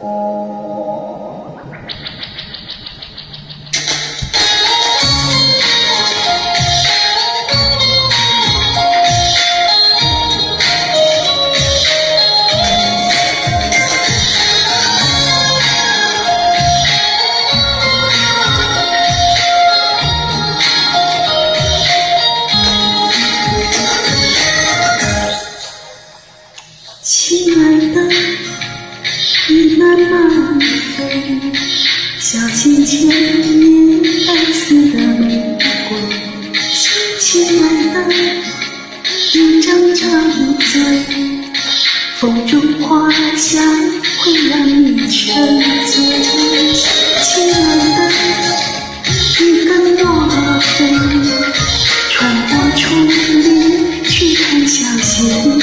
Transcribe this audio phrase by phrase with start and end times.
[0.00, 0.57] Oh.
[32.18, 35.56] 小心千年白丝的玫
[35.88, 35.96] 瑰，
[36.72, 36.90] 深
[37.20, 37.96] 情难挡，
[39.32, 40.82] 一张张嘴，
[42.18, 43.64] 风中花香
[44.18, 45.32] 会让你沉
[45.86, 45.94] 醉。
[47.22, 47.56] 亲爱
[47.96, 47.98] 的，
[49.38, 49.70] 一根
[50.04, 50.68] 毛飞，
[52.10, 52.18] 穿
[52.48, 55.57] 过丛林去看小溪。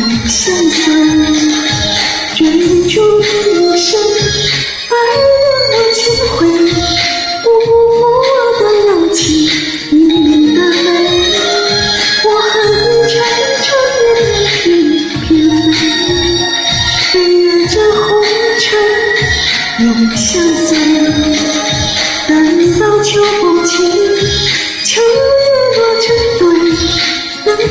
[0.00, 0.80] 永相随，
[2.34, 2.38] 追
[2.88, 3.22] 逐一
[3.76, 3.88] 生
[4.88, 5.28] 爱恋
[5.70, 6.38] 的机会，
[7.42, 7.68] 不顾
[8.00, 8.02] 我
[8.58, 9.22] 的柔情，
[9.90, 9.94] 你
[10.54, 10.86] 的美。
[12.24, 13.14] 我和你缠
[13.60, 13.68] 缠
[14.64, 14.88] 绵绵
[15.20, 15.28] 翩翩
[17.12, 18.00] 飞，越着红
[18.58, 18.64] 尘
[19.80, 20.26] 永相
[20.66, 20.68] 随。
[22.26, 22.30] 等
[22.80, 23.08] 到秋
[23.42, 23.72] 风起，
[24.86, 26.40] 秋叶落成堆，
[27.44, 27.70] 能陪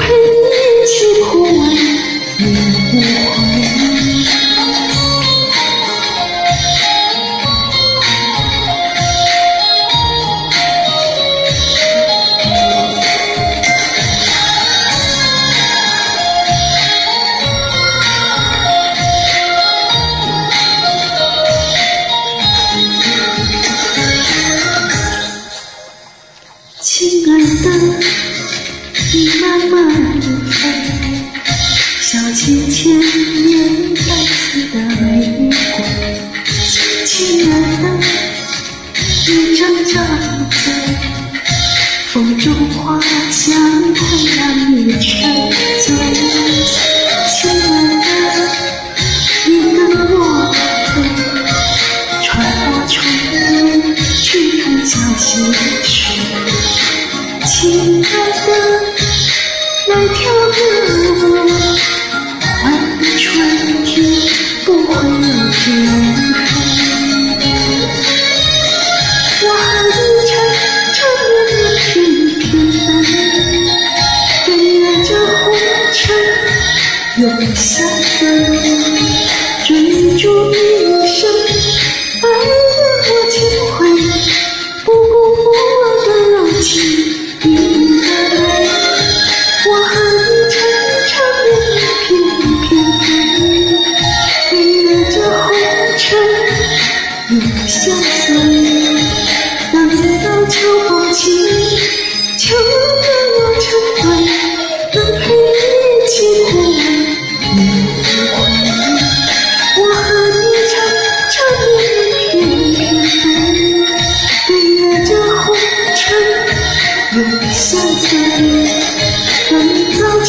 [27.61, 27.83] 亲爱的，
[29.11, 29.77] 你慢慢
[30.21, 30.61] 地飞，
[31.99, 33.99] 小溪前面白
[34.31, 34.39] 色
[34.71, 35.03] 的玫
[35.35, 35.51] 瑰。
[37.05, 37.83] 亲爱的，
[39.27, 39.61] 你张
[39.93, 39.93] 张
[40.49, 40.57] 嘴，
[42.13, 42.97] 风中花
[43.29, 43.43] 香
[43.93, 43.99] 会
[44.37, 44.39] 让
[44.77, 45.03] 你沉
[45.83, 45.87] 醉。
[47.27, 47.53] 亲爱
[47.99, 48.07] 的，
[49.47, 49.77] 你跟
[50.17, 50.21] 我
[50.95, 50.95] 飞，
[52.23, 52.25] 穿
[52.71, 52.95] 过丛
[53.33, 53.37] 林
[54.23, 54.23] 去
[54.61, 55.27] 看小溪
[65.59, 65.65] 天
[66.45, 66.51] 黑。
[69.41, 69.91] 我和你
[70.27, 70.31] 缠
[70.95, 70.97] 缠
[71.29, 72.43] 绵绵翩翩
[73.03, 73.07] 飞，
[74.45, 74.47] 飞
[74.79, 75.41] 越这红
[75.93, 75.97] 尘
[77.17, 77.23] 永
[77.55, 78.78] 相随，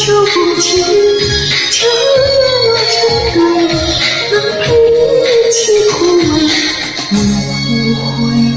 [0.03, 0.81] 秋风起
[1.69, 2.97] 秋叶落成
[3.35, 3.39] 堆
[4.31, 6.25] 能陪你一起枯萎
[7.11, 7.15] 无
[8.17, 8.50] 悔